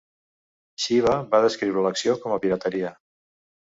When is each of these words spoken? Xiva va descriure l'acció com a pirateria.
Xiva 0.85 1.13
va 1.35 1.43
descriure 1.45 1.85
l'acció 1.89 2.17
com 2.25 2.35
a 2.39 2.43
pirateria. 2.47 2.93